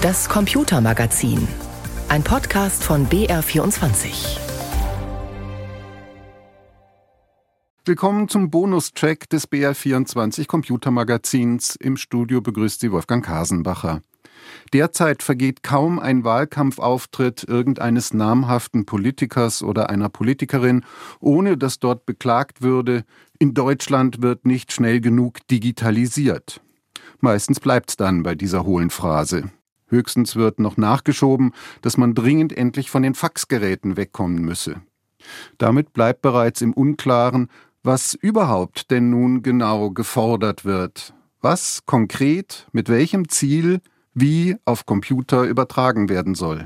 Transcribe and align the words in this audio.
Das 0.00 0.28
Computermagazin. 0.28 1.48
Ein 2.08 2.22
Podcast 2.22 2.84
von 2.84 3.08
BR24. 3.08 4.38
Willkommen 7.84 8.28
zum 8.28 8.48
Bonustrack 8.48 9.28
des 9.28 9.50
BR24 9.50 10.46
Computermagazins. 10.46 11.74
Im 11.74 11.96
Studio 11.96 12.40
begrüßt 12.40 12.78
Sie 12.78 12.92
Wolfgang 12.92 13.24
Kasenbacher. 13.24 14.02
Derzeit 14.72 15.24
vergeht 15.24 15.64
kaum 15.64 15.98
ein 15.98 16.22
Wahlkampfauftritt 16.22 17.42
irgendeines 17.48 18.14
namhaften 18.14 18.86
Politikers 18.86 19.64
oder 19.64 19.90
einer 19.90 20.10
Politikerin, 20.10 20.84
ohne 21.18 21.56
dass 21.56 21.80
dort 21.80 22.06
beklagt 22.06 22.62
würde, 22.62 23.04
in 23.40 23.52
Deutschland 23.52 24.22
wird 24.22 24.46
nicht 24.46 24.72
schnell 24.72 25.00
genug 25.00 25.44
digitalisiert. 25.48 26.60
Meistens 27.18 27.58
bleibt's 27.58 27.96
dann 27.96 28.22
bei 28.22 28.36
dieser 28.36 28.64
hohlen 28.64 28.90
Phrase. 28.90 29.50
Höchstens 29.88 30.36
wird 30.36 30.60
noch 30.60 30.76
nachgeschoben, 30.76 31.52
dass 31.82 31.96
man 31.96 32.14
dringend 32.14 32.56
endlich 32.56 32.90
von 32.90 33.02
den 33.02 33.14
Faxgeräten 33.14 33.96
wegkommen 33.96 34.42
müsse. 34.42 34.82
Damit 35.58 35.92
bleibt 35.92 36.22
bereits 36.22 36.60
im 36.60 36.72
Unklaren, 36.72 37.48
was 37.82 38.14
überhaupt 38.14 38.90
denn 38.90 39.10
nun 39.10 39.42
genau 39.42 39.90
gefordert 39.90 40.64
wird, 40.64 41.14
was 41.40 41.84
konkret, 41.86 42.66
mit 42.72 42.88
welchem 42.88 43.28
Ziel, 43.28 43.80
wie 44.14 44.56
auf 44.64 44.84
Computer 44.84 45.44
übertragen 45.44 46.08
werden 46.08 46.34
soll. 46.34 46.64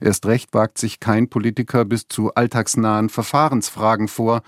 Erst 0.00 0.26
recht 0.26 0.54
wagt 0.54 0.78
sich 0.78 1.00
kein 1.00 1.28
Politiker 1.28 1.84
bis 1.84 2.08
zu 2.08 2.34
alltagsnahen 2.34 3.08
Verfahrensfragen 3.08 4.08
vor, 4.08 4.42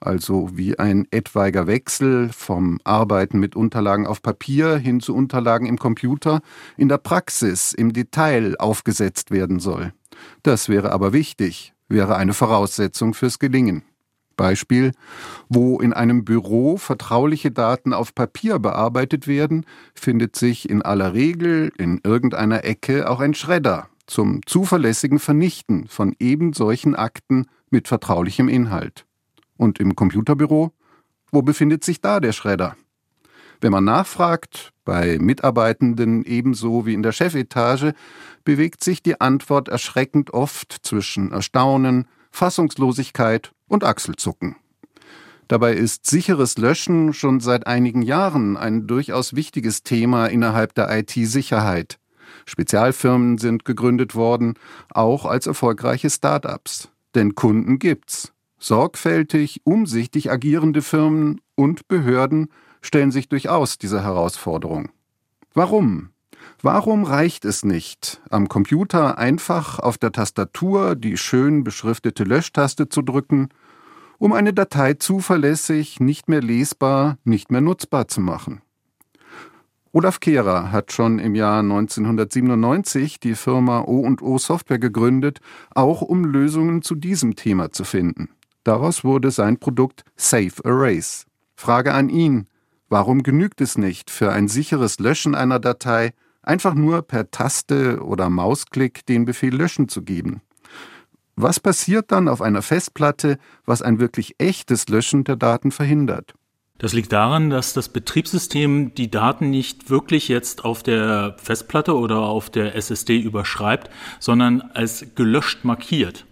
also 0.00 0.50
wie 0.52 0.78
ein 0.78 1.06
etwaiger 1.10 1.66
Wechsel 1.66 2.30
vom 2.32 2.78
Arbeiten 2.84 3.38
mit 3.38 3.54
Unterlagen 3.54 4.06
auf 4.06 4.22
Papier 4.22 4.76
hin 4.76 5.00
zu 5.00 5.14
Unterlagen 5.14 5.66
im 5.66 5.78
Computer 5.78 6.40
in 6.76 6.88
der 6.88 6.98
Praxis 6.98 7.72
im 7.72 7.92
Detail 7.92 8.56
aufgesetzt 8.58 9.30
werden 9.30 9.60
soll. 9.60 9.92
Das 10.42 10.68
wäre 10.68 10.92
aber 10.92 11.12
wichtig, 11.12 11.72
wäre 11.88 12.16
eine 12.16 12.34
Voraussetzung 12.34 13.14
fürs 13.14 13.38
Gelingen. 13.38 13.84
Beispiel, 14.36 14.92
wo 15.48 15.78
in 15.78 15.92
einem 15.92 16.24
Büro 16.24 16.76
vertrauliche 16.78 17.50
Daten 17.50 17.92
auf 17.92 18.14
Papier 18.14 18.58
bearbeitet 18.58 19.26
werden, 19.26 19.66
findet 19.94 20.36
sich 20.36 20.68
in 20.68 20.82
aller 20.82 21.14
Regel 21.14 21.70
in 21.78 22.00
irgendeiner 22.02 22.64
Ecke 22.64 23.08
auch 23.08 23.20
ein 23.20 23.34
Schredder 23.34 23.88
zum 24.06 24.40
zuverlässigen 24.46 25.18
Vernichten 25.18 25.86
von 25.88 26.14
eben 26.18 26.52
solchen 26.52 26.94
Akten 26.94 27.46
mit 27.70 27.88
vertraulichem 27.88 28.48
Inhalt. 28.48 29.06
Und 29.56 29.78
im 29.78 29.94
Computerbüro? 29.94 30.72
Wo 31.30 31.42
befindet 31.42 31.84
sich 31.84 32.00
da 32.00 32.20
der 32.20 32.32
Schredder? 32.32 32.76
Wenn 33.62 33.72
man 33.72 33.84
nachfragt, 33.84 34.72
bei 34.84 35.18
Mitarbeitenden 35.20 36.24
ebenso 36.24 36.84
wie 36.84 36.94
in 36.94 37.02
der 37.02 37.12
Chefetage, 37.12 37.94
bewegt 38.44 38.82
sich 38.82 39.02
die 39.02 39.20
Antwort 39.20 39.68
erschreckend 39.68 40.34
oft 40.34 40.78
zwischen 40.82 41.30
Erstaunen, 41.30 42.08
Fassungslosigkeit 42.32 43.52
und 43.68 43.84
Achselzucken. 43.84 44.56
Dabei 45.46 45.74
ist 45.74 46.06
sicheres 46.06 46.58
Löschen 46.58 47.12
schon 47.12 47.38
seit 47.38 47.66
einigen 47.66 48.02
Jahren 48.02 48.56
ein 48.56 48.86
durchaus 48.86 49.36
wichtiges 49.36 49.82
Thema 49.82 50.26
innerhalb 50.26 50.74
der 50.74 50.90
IT-Sicherheit. 50.90 51.98
Spezialfirmen 52.46 53.38
sind 53.38 53.64
gegründet 53.64 54.14
worden, 54.14 54.54
auch 54.90 55.24
als 55.24 55.46
erfolgreiche 55.46 56.10
Start-ups. 56.10 56.90
Denn 57.14 57.34
Kunden 57.34 57.78
gibt's. 57.78 58.32
Sorgfältig, 58.58 59.60
umsichtig 59.64 60.30
agierende 60.30 60.82
Firmen 60.82 61.40
und 61.56 61.88
Behörden 61.88 62.48
stellen 62.80 63.10
sich 63.10 63.28
durchaus 63.28 63.78
dieser 63.78 64.02
Herausforderung. 64.02 64.90
Warum? 65.54 66.10
Warum 66.62 67.04
reicht 67.04 67.44
es 67.44 67.64
nicht, 67.64 68.20
am 68.30 68.48
Computer 68.48 69.18
einfach 69.18 69.78
auf 69.78 69.98
der 69.98 70.12
Tastatur 70.12 70.94
die 70.94 71.16
schön 71.16 71.64
beschriftete 71.64 72.24
Löschtaste 72.24 72.88
zu 72.88 73.02
drücken, 73.02 73.48
um 74.18 74.32
eine 74.32 74.52
Datei 74.52 74.94
zuverlässig, 74.94 75.98
nicht 75.98 76.28
mehr 76.28 76.40
lesbar, 76.40 77.18
nicht 77.24 77.50
mehr 77.50 77.60
nutzbar 77.60 78.06
zu 78.06 78.20
machen? 78.20 78.62
Olaf 79.94 80.20
Kehrer 80.20 80.72
hat 80.72 80.90
schon 80.90 81.18
im 81.18 81.34
Jahr 81.34 81.60
1997 81.60 83.20
die 83.20 83.34
Firma 83.34 83.82
O&O 83.82 84.38
Software 84.38 84.78
gegründet, 84.78 85.40
auch 85.74 86.00
um 86.00 86.24
Lösungen 86.24 86.80
zu 86.80 86.94
diesem 86.94 87.36
Thema 87.36 87.72
zu 87.72 87.84
finden. 87.84 88.30
Daraus 88.64 89.04
wurde 89.04 89.30
sein 89.30 89.58
Produkt 89.58 90.04
Safe 90.16 90.64
Erase. 90.64 91.26
Frage 91.56 91.92
an 91.92 92.08
ihn, 92.08 92.46
warum 92.88 93.22
genügt 93.22 93.60
es 93.60 93.76
nicht 93.76 94.10
für 94.10 94.32
ein 94.32 94.48
sicheres 94.48 94.98
Löschen 94.98 95.34
einer 95.34 95.58
Datei, 95.58 96.14
einfach 96.42 96.72
nur 96.72 97.02
per 97.02 97.30
Taste 97.30 98.02
oder 98.02 98.30
Mausklick 98.30 99.04
den 99.04 99.26
Befehl 99.26 99.54
löschen 99.54 99.90
zu 99.90 100.00
geben? 100.00 100.40
Was 101.36 101.60
passiert 101.60 102.10
dann 102.12 102.28
auf 102.28 102.40
einer 102.40 102.62
Festplatte, 102.62 103.36
was 103.66 103.82
ein 103.82 104.00
wirklich 104.00 104.36
echtes 104.38 104.88
Löschen 104.88 105.24
der 105.24 105.36
Daten 105.36 105.70
verhindert? 105.70 106.32
Das 106.82 106.92
liegt 106.92 107.12
daran, 107.12 107.48
dass 107.48 107.74
das 107.74 107.88
Betriebssystem 107.88 108.92
die 108.96 109.08
Daten 109.08 109.50
nicht 109.50 109.88
wirklich 109.88 110.26
jetzt 110.26 110.64
auf 110.64 110.82
der 110.82 111.36
Festplatte 111.40 111.96
oder 111.96 112.22
auf 112.22 112.50
der 112.50 112.74
SSD 112.74 113.20
überschreibt, 113.20 113.88
sondern 114.18 114.62
als 114.74 115.06
gelöscht 115.14 115.64
markiert. 115.64 116.26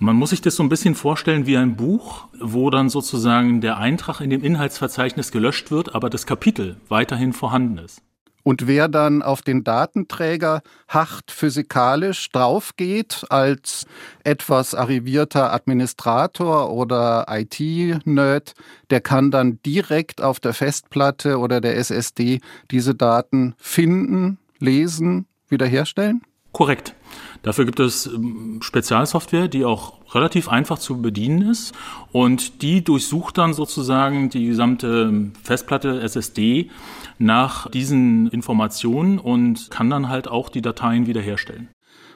Man 0.00 0.16
muss 0.16 0.30
sich 0.30 0.40
das 0.40 0.56
so 0.56 0.64
ein 0.64 0.68
bisschen 0.68 0.96
vorstellen 0.96 1.46
wie 1.46 1.56
ein 1.56 1.76
Buch, 1.76 2.26
wo 2.40 2.70
dann 2.70 2.88
sozusagen 2.88 3.60
der 3.60 3.78
Eintrag 3.78 4.20
in 4.20 4.30
dem 4.30 4.42
Inhaltsverzeichnis 4.42 5.30
gelöscht 5.30 5.70
wird, 5.70 5.94
aber 5.94 6.10
das 6.10 6.26
Kapitel 6.26 6.78
weiterhin 6.88 7.32
vorhanden 7.32 7.78
ist. 7.78 8.02
Und 8.42 8.66
wer 8.66 8.88
dann 8.88 9.22
auf 9.22 9.42
den 9.42 9.64
Datenträger 9.64 10.62
hart 10.88 11.30
physikalisch 11.30 12.30
draufgeht 12.30 13.26
als 13.28 13.86
etwas 14.24 14.74
arrivierter 14.74 15.52
Administrator 15.52 16.70
oder 16.70 17.26
IT-Nerd, 17.28 18.54
der 18.90 19.00
kann 19.00 19.30
dann 19.30 19.60
direkt 19.64 20.22
auf 20.22 20.40
der 20.40 20.54
Festplatte 20.54 21.38
oder 21.38 21.60
der 21.60 21.76
SSD 21.76 22.40
diese 22.70 22.94
Daten 22.94 23.54
finden, 23.58 24.38
lesen, 24.58 25.26
wiederherstellen? 25.48 26.22
Korrekt. 26.52 26.94
Dafür 27.42 27.64
gibt 27.64 27.80
es 27.80 28.06
ähm, 28.06 28.60
Spezialsoftware, 28.62 29.48
die 29.48 29.64
auch 29.64 29.94
relativ 30.14 30.48
einfach 30.48 30.78
zu 30.78 31.00
bedienen 31.00 31.42
ist 31.50 31.74
und 32.12 32.62
die 32.62 32.82
durchsucht 32.82 33.38
dann 33.38 33.52
sozusagen 33.52 34.30
die 34.30 34.46
gesamte 34.46 35.30
Festplatte 35.42 36.00
SSD 36.00 36.70
nach 37.18 37.70
diesen 37.70 38.28
Informationen 38.28 39.18
und 39.18 39.70
kann 39.70 39.90
dann 39.90 40.08
halt 40.08 40.28
auch 40.28 40.48
die 40.48 40.62
Dateien 40.62 41.06
wiederherstellen. 41.06 41.68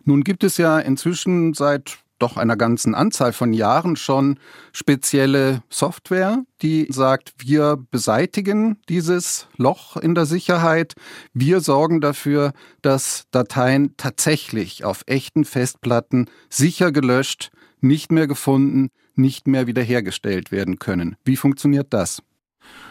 Nun 0.05 0.25
gibt 0.25 0.43
es 0.43 0.57
ja 0.57 0.79
inzwischen 0.79 1.55
seit 1.55 1.99
doch 2.23 2.37
einer 2.37 2.57
ganzen 2.57 2.95
Anzahl 2.95 3.33
von 3.33 3.53
Jahren 3.53 3.97
schon 3.97 4.39
spezielle 4.73 5.63
Software, 5.69 6.45
die 6.63 6.87
sagt, 6.91 7.35
wir 7.39 7.77
beseitigen 7.91 8.79
dieses 8.89 9.49
Loch 9.57 9.97
in 9.97 10.15
der 10.15 10.27
Sicherheit. 10.27 10.95
Wir 11.35 11.61
sorgen 11.61 12.01
dafür, 12.01 12.53
dass 12.81 13.25
Dateien 13.33 13.95
tatsächlich 13.97 14.85
auf 14.85 15.03
echten 15.07 15.45
Festplatten 15.45 16.27
sicher 16.49 16.93
gelöscht, 16.93 17.51
nicht 17.81 18.13
mehr 18.13 18.27
gefunden, 18.27 18.91
nicht 19.15 19.47
mehr 19.47 19.67
wiederhergestellt 19.67 20.53
werden 20.53 20.79
können. 20.79 21.17
Wie 21.25 21.37
funktioniert 21.37 21.89
das? 21.91 22.23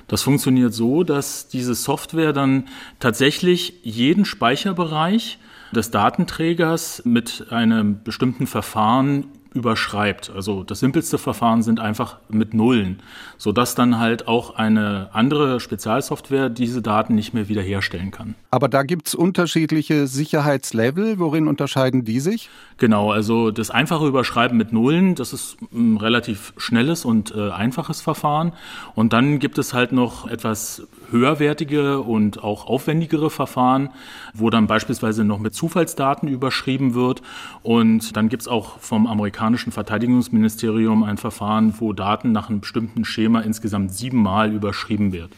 Das 0.07 0.23
funktioniert 0.23 0.73
so, 0.73 1.03
dass 1.03 1.47
diese 1.47 1.73
Software 1.73 2.33
dann 2.33 2.67
tatsächlich 2.99 3.79
jeden 3.83 4.25
Speicherbereich 4.25 5.39
des 5.75 5.91
Datenträgers 5.91 7.01
mit 7.05 7.47
einem 7.49 8.03
bestimmten 8.03 8.47
Verfahren 8.47 9.25
überschreibt. 9.53 10.31
Also 10.33 10.63
das 10.63 10.79
simpelste 10.79 11.17
Verfahren 11.17 11.61
sind 11.61 11.79
einfach 11.79 12.17
mit 12.29 12.53
Nullen, 12.53 13.01
sodass 13.37 13.75
dann 13.75 13.99
halt 13.99 14.27
auch 14.27 14.55
eine 14.55 15.09
andere 15.11 15.59
Spezialsoftware 15.59 16.49
diese 16.49 16.81
Daten 16.81 17.15
nicht 17.15 17.33
mehr 17.33 17.49
wiederherstellen 17.49 18.11
kann. 18.11 18.35
Aber 18.49 18.69
da 18.69 18.83
gibt 18.83 19.07
es 19.07 19.15
unterschiedliche 19.15 20.07
Sicherheitslevel. 20.07 21.19
Worin 21.19 21.47
unterscheiden 21.47 22.05
die 22.05 22.21
sich? 22.21 22.49
Genau, 22.77 23.11
also 23.11 23.51
das 23.51 23.71
einfache 23.71 24.07
Überschreiben 24.07 24.57
mit 24.57 24.71
Nullen, 24.71 25.15
das 25.15 25.33
ist 25.33 25.57
ein 25.73 25.97
relativ 25.97 26.53
schnelles 26.57 27.03
und 27.03 27.35
äh, 27.35 27.51
einfaches 27.51 28.01
Verfahren. 28.01 28.53
Und 28.95 29.11
dann 29.13 29.39
gibt 29.39 29.57
es 29.57 29.73
halt 29.73 29.91
noch 29.91 30.27
etwas 30.27 30.87
höherwertige 31.11 31.99
und 31.99 32.41
auch 32.41 32.67
aufwendigere 32.67 33.29
Verfahren, 33.29 33.89
wo 34.33 34.49
dann 34.49 34.67
beispielsweise 34.67 35.25
noch 35.25 35.39
mit 35.39 35.53
Zufallsdaten 35.53 36.29
überschrieben 36.29 36.93
wird. 36.93 37.21
Und 37.63 38.15
dann 38.15 38.29
gibt 38.29 38.43
es 38.43 38.47
auch 38.47 38.79
vom 38.79 39.07
amerikanischen 39.07 39.40
Verteidigungsministerium 39.71 41.03
ein 41.03 41.17
Verfahren, 41.17 41.73
wo 41.79 41.93
Daten 41.93 42.31
nach 42.31 42.49
einem 42.49 42.61
bestimmten 42.61 43.05
Schema 43.05 43.41
insgesamt 43.41 43.93
siebenmal 43.93 44.53
überschrieben 44.53 45.13
wird 45.13 45.31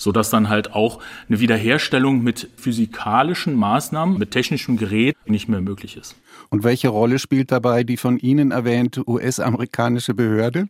sodass 0.00 0.30
dann 0.30 0.48
halt 0.48 0.72
auch 0.72 1.02
eine 1.28 1.40
Wiederherstellung 1.40 2.22
mit 2.22 2.48
physikalischen 2.56 3.54
Maßnahmen, 3.54 4.18
mit 4.18 4.30
technischem 4.30 4.78
Gerät 4.78 5.14
nicht 5.26 5.48
mehr 5.48 5.60
möglich 5.60 5.96
ist. 5.96 6.16
Und 6.48 6.64
welche 6.64 6.88
Rolle 6.88 7.18
spielt 7.18 7.52
dabei 7.52 7.84
die 7.84 7.98
von 7.98 8.18
Ihnen 8.18 8.50
erwähnte 8.50 9.06
US-amerikanische 9.06 10.14
Behörde? 10.14 10.68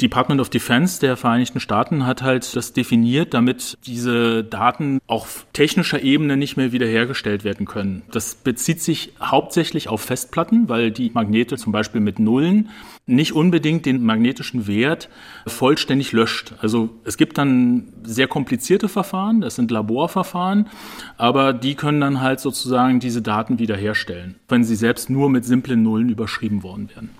Department 0.00 0.40
of 0.40 0.50
Defense 0.50 1.00
der 1.00 1.16
Vereinigten 1.16 1.60
Staaten 1.60 2.06
hat 2.06 2.22
halt 2.22 2.54
das 2.54 2.72
definiert, 2.72 3.34
damit 3.34 3.78
diese 3.86 4.44
Daten 4.44 5.00
auf 5.06 5.46
technischer 5.52 6.02
Ebene 6.02 6.36
nicht 6.36 6.56
mehr 6.56 6.72
wiederhergestellt 6.72 7.44
werden 7.44 7.66
können. 7.66 8.02
Das 8.12 8.34
bezieht 8.34 8.80
sich 8.80 9.12
hauptsächlich 9.20 9.88
auf 9.88 10.02
Festplatten, 10.02 10.68
weil 10.68 10.90
die 10.90 11.10
Magnete 11.12 11.56
zum 11.56 11.72
Beispiel 11.72 12.00
mit 12.00 12.18
Nullen 12.18 12.70
nicht 13.06 13.32
unbedingt 13.32 13.86
den 13.86 14.04
magnetischen 14.04 14.66
Wert 14.66 15.08
vollständig 15.46 16.12
löscht. 16.12 16.54
Also 16.60 16.90
es 17.04 17.16
gibt 17.16 17.38
dann 17.38 17.92
sehr 18.02 18.26
komplizierte 18.26 18.88
Verfahren, 18.88 19.40
das 19.40 19.54
sind 19.54 19.70
Laborverfahren, 19.70 20.68
aber 21.16 21.52
die 21.52 21.76
können 21.76 22.00
dann 22.00 22.20
halt 22.20 22.40
sozusagen 22.40 22.98
diese 22.98 23.22
Daten 23.22 23.58
wiederherstellen, 23.58 24.36
wenn 24.48 24.64
sie 24.64 24.76
selbst 24.76 25.08
nur 25.08 25.30
mit 25.30 25.44
simplen 25.44 25.82
Nullen 25.82 26.08
überschrieben 26.08 26.62
worden 26.62 26.90
wären. 26.94 27.10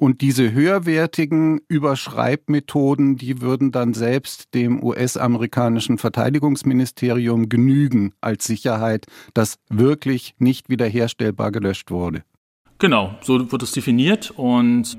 Und 0.00 0.20
diese 0.20 0.52
höherwertigen 0.52 1.60
Überschreibmethoden, 1.66 3.16
die 3.16 3.40
würden 3.40 3.72
dann 3.72 3.94
selbst 3.94 4.54
dem 4.54 4.80
US-amerikanischen 4.80 5.98
Verteidigungsministerium 5.98 7.48
genügen 7.48 8.12
als 8.20 8.44
Sicherheit, 8.44 9.06
dass 9.34 9.58
wirklich 9.68 10.36
nicht 10.38 10.68
wiederherstellbar 10.68 11.50
gelöscht 11.50 11.90
wurde. 11.90 12.22
Genau, 12.78 13.16
so 13.22 13.50
wird 13.50 13.60
es 13.60 13.72
definiert 13.72 14.30
und 14.30 14.96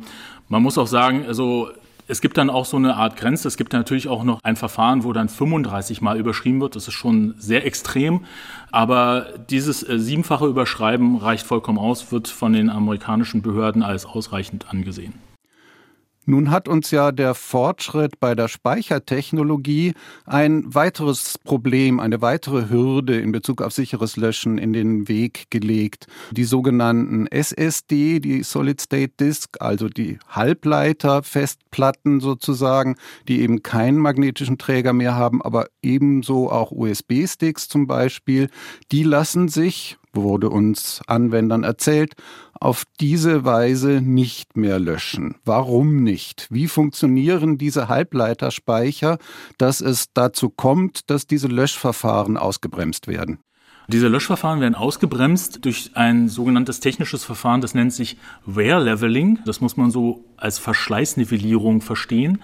man 0.50 0.62
muss 0.62 0.78
auch 0.78 0.88
sagen, 0.88 1.24
also 1.26 1.70
es 2.10 2.22
gibt 2.22 2.38
dann 2.38 2.50
auch 2.50 2.66
so 2.66 2.76
eine 2.76 2.96
Art 2.96 3.18
Grenze. 3.18 3.48
Es 3.48 3.56
gibt 3.56 3.72
natürlich 3.72 4.08
auch 4.08 4.24
noch 4.24 4.40
ein 4.44 4.56
Verfahren, 4.56 5.04
wo 5.04 5.14
dann 5.14 5.30
35 5.30 6.02
Mal 6.02 6.18
überschrieben 6.18 6.60
wird. 6.60 6.76
Das 6.76 6.88
ist 6.88 6.96
schon 6.96 7.36
sehr 7.38 7.66
extrem. 7.68 8.26
Aber 8.72 9.28
dieses 9.50 9.88
äh, 9.88 10.00
siebenfache 10.00 10.48
Überschreiben 10.48 11.18
reicht 11.18 11.46
vollkommen 11.46 11.78
aus, 11.78 12.12
wird 12.12 12.28
von 12.28 12.54
den 12.54 12.72
amerikanischen 12.72 13.44
Behörden 13.44 13.84
als 13.84 14.08
ausreichend 14.08 14.72
angesehen. 14.72 15.14
Nun 16.30 16.52
hat 16.52 16.68
uns 16.68 16.92
ja 16.92 17.12
der 17.12 17.34
Fortschritt 17.34 18.20
bei 18.20 18.36
der 18.36 18.50
Speichertechnologie 18.50 19.96
ein 20.28 20.64
weiteres 20.76 21.40
Problem, 21.44 22.00
eine 22.00 22.22
weitere 22.22 22.70
Hürde 22.70 23.20
in 23.20 23.32
Bezug 23.32 23.64
auf 23.64 23.74
sicheres 23.74 24.16
Löschen 24.16 24.60
in 24.60 24.72
den 24.72 25.08
Weg 25.08 25.50
gelegt. 25.50 26.06
Die 26.30 26.44
sogenannten 26.44 27.26
SSD, 27.26 28.20
die 28.20 28.44
Solid 28.44 28.80
State 28.80 29.14
Disk, 29.20 29.58
also 29.60 29.90
die 29.90 30.20
Halbleiterfestplatten 30.28 32.20
sozusagen, 32.20 32.98
die 33.28 33.42
eben 33.42 33.64
keinen 33.64 33.98
magnetischen 33.98 34.60
Träger 34.60 34.94
mehr 34.94 35.16
haben, 35.16 35.42
aber 35.42 35.66
ebenso 35.82 36.52
auch 36.52 36.70
USB-Sticks 36.72 37.68
zum 37.70 37.88
Beispiel, 37.88 38.52
die 38.92 39.02
lassen 39.02 39.48
sich 39.48 39.98
wurde 40.14 40.50
uns 40.50 41.02
Anwendern 41.08 41.64
erzählt, 41.64 42.16
auf 42.60 42.84
diese 43.00 43.46
Weise 43.46 44.02
nicht 44.02 44.58
mehr 44.58 44.80
löschen. 44.80 45.36
Warum 45.46 46.04
nicht? 46.04 46.48
Wie 46.50 46.68
funktionieren 46.68 47.58
diese 47.58 47.88
Halbleiterspeicher, 47.88 49.18
dass 49.58 49.82
es 49.82 50.14
dazu 50.14 50.50
kommt, 50.50 51.10
dass 51.10 51.28
diese 51.28 51.48
Löschverfahren 51.48 52.38
ausgebremst 52.38 53.08
werden? 53.08 53.40
Diese 53.92 54.08
Löschverfahren 54.08 54.62
werden 54.62 54.76
ausgebremst 54.76 55.66
durch 55.66 55.90
ein 55.96 56.28
sogenanntes 56.28 56.80
technisches 56.80 57.24
Verfahren, 57.24 57.60
das 57.60 57.74
nennt 57.74 57.92
sich 57.92 58.18
Wear 58.46 58.80
Leveling. 58.80 59.40
Das 59.46 59.62
muss 59.62 59.78
man 59.78 59.90
so 59.90 60.24
als 60.38 60.60
Verschleißnivellierung 60.60 61.82
verstehen. 61.82 62.40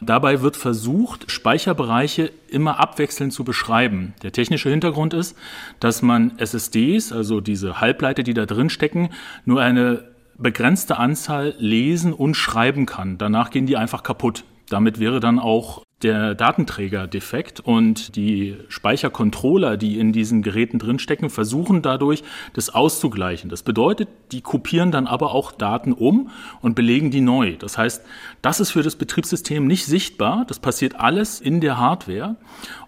Dabei 0.00 0.40
wird 0.40 0.56
versucht, 0.56 1.32
Speicherbereiche 1.32 2.30
immer 2.46 2.78
abwechselnd 2.78 3.32
zu 3.32 3.42
beschreiben. 3.42 4.14
Der 4.22 4.30
technische 4.30 4.70
Hintergrund 4.70 5.14
ist, 5.14 5.36
dass 5.80 6.00
man 6.00 6.38
SSDs, 6.38 7.10
also 7.10 7.40
diese 7.40 7.80
Halbleiter, 7.80 8.22
die 8.22 8.34
da 8.34 8.46
drin 8.46 8.70
stecken, 8.70 9.10
nur 9.44 9.62
eine 9.62 10.04
begrenzte 10.38 10.96
Anzahl 10.96 11.56
lesen 11.58 12.12
und 12.12 12.36
schreiben 12.36 12.86
kann. 12.86 13.18
Danach 13.18 13.50
gehen 13.50 13.66
die 13.66 13.76
einfach 13.76 14.04
kaputt. 14.04 14.44
Damit 14.68 15.00
wäre 15.00 15.18
dann 15.18 15.40
auch 15.40 15.83
der 16.02 16.34
Datenträger 16.34 17.06
defekt 17.06 17.60
und 17.60 18.16
die 18.16 18.56
Speichercontroller, 18.68 19.76
die 19.76 19.98
in 19.98 20.12
diesen 20.12 20.42
Geräten 20.42 20.78
drinstecken, 20.78 21.30
versuchen 21.30 21.80
dadurch, 21.80 22.22
das 22.52 22.70
auszugleichen. 22.70 23.48
Das 23.48 23.62
bedeutet, 23.62 24.08
die 24.32 24.42
kopieren 24.42 24.90
dann 24.90 25.06
aber 25.06 25.32
auch 25.32 25.52
Daten 25.52 25.92
um 25.92 26.30
und 26.60 26.74
belegen 26.74 27.10
die 27.10 27.22
neu. 27.22 27.56
Das 27.56 27.78
heißt, 27.78 28.04
das 28.42 28.60
ist 28.60 28.70
für 28.70 28.82
das 28.82 28.96
Betriebssystem 28.96 29.66
nicht 29.66 29.86
sichtbar. 29.86 30.44
Das 30.46 30.58
passiert 30.58 30.96
alles 31.00 31.40
in 31.40 31.60
der 31.60 31.78
Hardware 31.78 32.36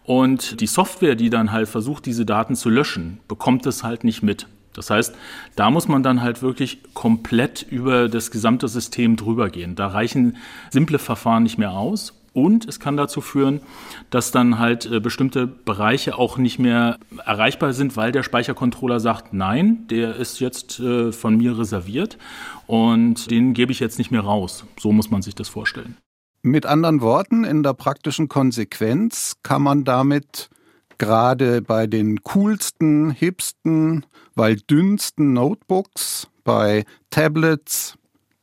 und 0.04 0.60
die 0.60 0.66
Software, 0.66 1.14
die 1.14 1.30
dann 1.30 1.52
halt 1.52 1.68
versucht, 1.68 2.06
diese 2.06 2.26
Daten 2.26 2.54
zu 2.54 2.68
löschen, 2.68 3.18
bekommt 3.28 3.66
es 3.66 3.82
halt 3.82 4.04
nicht 4.04 4.22
mit. 4.22 4.46
Das 4.76 4.90
heißt, 4.90 5.14
da 5.56 5.70
muss 5.70 5.88
man 5.88 6.02
dann 6.02 6.20
halt 6.20 6.42
wirklich 6.42 6.80
komplett 6.92 7.62
über 7.62 8.08
das 8.08 8.30
gesamte 8.30 8.68
System 8.68 9.16
drüber 9.16 9.48
gehen. 9.48 9.74
Da 9.74 9.88
reichen 9.88 10.36
simple 10.70 10.98
Verfahren 10.98 11.44
nicht 11.44 11.56
mehr 11.56 11.72
aus. 11.72 12.12
Und 12.36 12.68
es 12.68 12.80
kann 12.80 12.98
dazu 12.98 13.22
führen, 13.22 13.62
dass 14.10 14.30
dann 14.30 14.58
halt 14.58 14.84
äh, 14.84 15.00
bestimmte 15.00 15.46
Bereiche 15.46 16.18
auch 16.18 16.36
nicht 16.36 16.58
mehr 16.58 16.98
erreichbar 17.24 17.72
sind, 17.72 17.96
weil 17.96 18.12
der 18.12 18.22
Speichercontroller 18.22 19.00
sagt, 19.00 19.32
nein, 19.32 19.86
der 19.88 20.16
ist 20.16 20.38
jetzt 20.38 20.78
äh, 20.78 21.12
von 21.12 21.38
mir 21.38 21.58
reserviert 21.58 22.18
und 22.66 23.30
den 23.30 23.54
gebe 23.54 23.72
ich 23.72 23.80
jetzt 23.80 23.96
nicht 23.96 24.10
mehr 24.10 24.20
raus. 24.20 24.66
So 24.78 24.92
muss 24.92 25.10
man 25.10 25.22
sich 25.22 25.34
das 25.34 25.48
vorstellen. 25.48 25.96
Mit 26.42 26.66
anderen 26.66 27.00
Worten, 27.00 27.44
in 27.44 27.62
der 27.62 27.72
praktischen 27.72 28.28
Konsequenz 28.28 29.36
kann 29.42 29.62
man 29.62 29.84
damit 29.84 30.50
gerade 30.98 31.62
bei 31.62 31.86
den 31.86 32.22
coolsten, 32.22 33.12
hipsten, 33.12 34.04
weil 34.34 34.56
dünnsten 34.56 35.32
Notebooks, 35.32 36.28
bei 36.44 36.84
Tablets, 37.08 37.96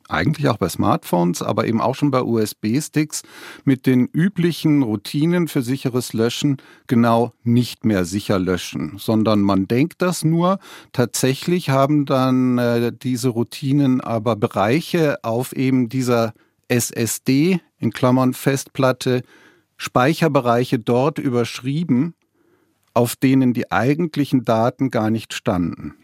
eigentlich 0.08 0.48
auch 0.48 0.56
bei 0.56 0.68
Smartphones, 0.68 1.42
aber 1.42 1.66
eben 1.66 1.80
auch 1.80 1.94
schon 1.94 2.10
bei 2.10 2.22
USB-Sticks 2.22 3.22
mit 3.64 3.86
den 3.86 4.06
üblichen 4.06 4.82
Routinen 4.82 5.48
für 5.48 5.62
sicheres 5.62 6.12
Löschen 6.12 6.58
genau 6.86 7.32
nicht 7.42 7.84
mehr 7.84 8.04
sicher 8.04 8.38
löschen, 8.38 8.96
sondern 8.98 9.40
man 9.40 9.66
denkt 9.68 10.02
das 10.02 10.24
nur. 10.24 10.58
Tatsächlich 10.92 11.70
haben 11.70 12.06
dann 12.06 12.58
äh, 12.58 12.92
diese 12.92 13.28
Routinen 13.28 14.00
aber 14.00 14.36
Bereiche 14.36 15.16
auf 15.22 15.52
eben 15.54 15.88
dieser 15.88 16.34
SSD 16.68 17.60
in 17.78 17.92
Klammern 17.92 18.34
Festplatte 18.34 19.22
Speicherbereiche 19.76 20.78
dort 20.78 21.18
überschrieben, 21.18 22.14
auf 22.94 23.16
denen 23.16 23.52
die 23.52 23.72
eigentlichen 23.72 24.44
Daten 24.44 24.90
gar 24.90 25.10
nicht 25.10 25.34
standen. 25.34 25.94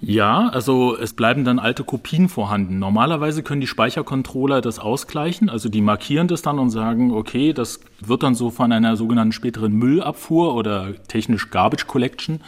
Ja, 0.00 0.48
also 0.48 0.96
es 0.96 1.14
bleiben 1.14 1.44
dann 1.44 1.58
alte 1.58 1.82
Kopien 1.82 2.28
vorhanden. 2.28 2.78
Normalerweise 2.78 3.42
können 3.42 3.60
die 3.60 3.66
Speichercontroller 3.66 4.60
das 4.60 4.78
ausgleichen, 4.78 5.48
also 5.48 5.68
die 5.68 5.80
markieren 5.80 6.28
das 6.28 6.42
dann 6.42 6.58
und 6.58 6.70
sagen, 6.70 7.12
okay, 7.12 7.52
das 7.52 7.80
wird 8.00 8.22
dann 8.22 8.34
so 8.34 8.50
von 8.50 8.70
einer 8.72 8.96
sogenannten 8.96 9.32
späteren 9.32 9.72
Müllabfuhr 9.72 10.54
oder 10.54 10.92
technisch 11.08 11.50
Garbage 11.50 11.86
Collection 11.86 12.40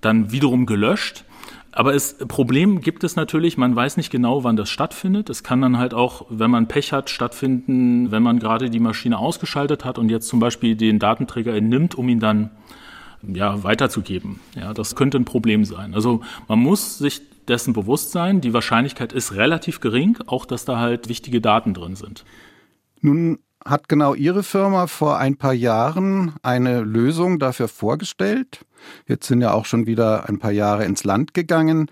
dann 0.00 0.32
wiederum 0.32 0.66
gelöscht. 0.66 1.24
Aber 1.72 1.92
das 1.92 2.16
Problem 2.28 2.80
gibt 2.80 3.02
es 3.02 3.16
natürlich, 3.16 3.58
man 3.58 3.74
weiß 3.74 3.96
nicht 3.96 4.10
genau, 4.10 4.44
wann 4.44 4.54
das 4.54 4.70
stattfindet. 4.70 5.28
Es 5.28 5.42
kann 5.42 5.60
dann 5.60 5.76
halt 5.76 5.92
auch, 5.92 6.24
wenn 6.30 6.50
man 6.50 6.68
Pech 6.68 6.92
hat, 6.92 7.10
stattfinden, 7.10 8.12
wenn 8.12 8.22
man 8.22 8.38
gerade 8.38 8.70
die 8.70 8.78
Maschine 8.78 9.18
ausgeschaltet 9.18 9.84
hat 9.84 9.98
und 9.98 10.08
jetzt 10.08 10.28
zum 10.28 10.38
Beispiel 10.38 10.76
den 10.76 11.00
Datenträger 11.00 11.52
entnimmt, 11.52 11.96
um 11.96 12.08
ihn 12.08 12.20
dann 12.20 12.50
ja, 13.32 13.62
weiterzugeben. 13.62 14.40
Ja, 14.54 14.74
das 14.74 14.96
könnte 14.96 15.18
ein 15.18 15.24
Problem 15.24 15.64
sein. 15.64 15.94
Also 15.94 16.20
man 16.48 16.58
muss 16.58 16.98
sich 16.98 17.22
dessen 17.48 17.72
bewusst 17.72 18.10
sein. 18.10 18.40
Die 18.40 18.52
Wahrscheinlichkeit 18.52 19.12
ist 19.12 19.32
relativ 19.32 19.80
gering, 19.80 20.18
auch 20.26 20.46
dass 20.46 20.64
da 20.64 20.78
halt 20.78 21.08
wichtige 21.08 21.40
Daten 21.40 21.74
drin 21.74 21.96
sind. 21.96 22.24
Nun 23.00 23.38
hat 23.64 23.88
genau 23.88 24.14
Ihre 24.14 24.42
Firma 24.42 24.86
vor 24.86 25.18
ein 25.18 25.36
paar 25.36 25.54
Jahren 25.54 26.34
eine 26.42 26.82
Lösung 26.82 27.38
dafür 27.38 27.68
vorgestellt. 27.68 28.64
Jetzt 29.06 29.26
sind 29.26 29.40
ja 29.40 29.52
auch 29.52 29.64
schon 29.64 29.86
wieder 29.86 30.28
ein 30.28 30.38
paar 30.38 30.52
Jahre 30.52 30.84
ins 30.84 31.04
Land 31.04 31.32
gegangen. 31.32 31.90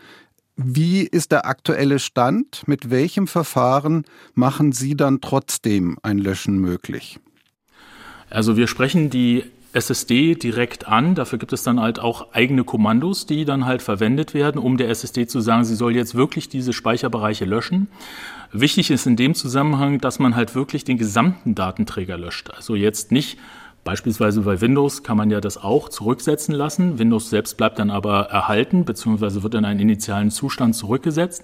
Wie 0.56 1.02
ist 1.02 1.32
der 1.32 1.46
aktuelle 1.46 1.98
Stand? 1.98 2.68
Mit 2.68 2.90
welchem 2.90 3.26
Verfahren 3.26 4.04
machen 4.34 4.72
Sie 4.72 4.96
dann 4.96 5.22
trotzdem 5.22 5.96
ein 6.02 6.18
Löschen 6.18 6.58
möglich? 6.58 7.18
Also 8.28 8.56
wir 8.56 8.66
sprechen 8.66 9.08
die 9.08 9.44
SSD 9.72 10.34
direkt 10.34 10.86
an. 10.86 11.14
Dafür 11.14 11.38
gibt 11.38 11.52
es 11.52 11.62
dann 11.62 11.80
halt 11.80 11.98
auch 11.98 12.32
eigene 12.32 12.64
Kommandos, 12.64 13.26
die 13.26 13.44
dann 13.44 13.64
halt 13.64 13.82
verwendet 13.82 14.34
werden, 14.34 14.60
um 14.60 14.76
der 14.76 14.90
SSD 14.90 15.26
zu 15.26 15.40
sagen, 15.40 15.64
sie 15.64 15.74
soll 15.74 15.96
jetzt 15.96 16.14
wirklich 16.14 16.48
diese 16.48 16.72
Speicherbereiche 16.72 17.44
löschen. 17.44 17.88
Wichtig 18.52 18.90
ist 18.90 19.06
in 19.06 19.16
dem 19.16 19.34
Zusammenhang, 19.34 19.98
dass 19.98 20.18
man 20.18 20.36
halt 20.36 20.54
wirklich 20.54 20.84
den 20.84 20.98
gesamten 20.98 21.54
Datenträger 21.54 22.18
löscht. 22.18 22.50
Also 22.50 22.74
jetzt 22.74 23.12
nicht 23.12 23.38
Beispielsweise 23.84 24.42
bei 24.42 24.60
Windows 24.60 25.02
kann 25.02 25.16
man 25.16 25.30
ja 25.30 25.40
das 25.40 25.58
auch 25.58 25.88
zurücksetzen 25.88 26.54
lassen. 26.54 27.00
Windows 27.00 27.30
selbst 27.30 27.56
bleibt 27.56 27.80
dann 27.80 27.90
aber 27.90 28.26
erhalten, 28.26 28.84
beziehungsweise 28.84 29.42
wird 29.42 29.54
in 29.54 29.64
einen 29.64 29.80
initialen 29.80 30.30
Zustand 30.30 30.76
zurückgesetzt, 30.76 31.42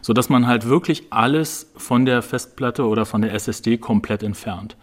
sodass 0.00 0.30
man 0.30 0.46
halt 0.46 0.66
wirklich 0.66 1.08
alles 1.10 1.70
von 1.76 2.06
der 2.06 2.22
Festplatte 2.22 2.86
oder 2.86 3.04
von 3.04 3.20
der 3.20 3.34
SSD 3.34 3.76
komplett 3.76 4.22
entfernt. 4.22 4.76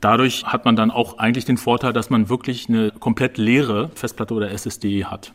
Dadurch 0.00 0.44
hat 0.44 0.64
man 0.64 0.76
dann 0.76 0.90
auch 0.90 1.18
eigentlich 1.18 1.44
den 1.44 1.56
Vorteil, 1.56 1.92
dass 1.92 2.10
man 2.10 2.28
wirklich 2.28 2.68
eine 2.68 2.90
komplett 2.90 3.36
leere 3.38 3.90
Festplatte 3.94 4.34
oder 4.34 4.50
SSD 4.50 5.04
hat. 5.04 5.32